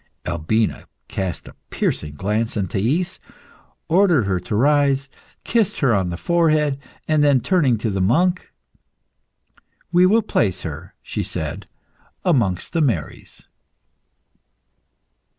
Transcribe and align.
Albina 0.25 0.87
cast 1.07 1.47
a 1.47 1.53
piercing 1.69 2.15
glance 2.15 2.57
on 2.57 2.67
Thais, 2.67 3.19
ordered 3.87 4.23
her 4.25 4.39
to 4.39 4.55
rise, 4.55 5.07
kissed 5.43 5.81
her 5.81 5.93
on 5.93 6.09
the 6.09 6.17
forehead, 6.17 6.79
and 7.07 7.23
then, 7.23 7.39
turning 7.39 7.77
to 7.77 7.91
the 7.91 8.01
monk 8.01 8.51
"We 9.91 10.07
will 10.07 10.23
place 10.23 10.63
her," 10.63 10.95
she 11.03 11.21
said, 11.21 11.67
"amongst 12.25 12.73
the 12.73 12.81
Marys." 12.81 13.47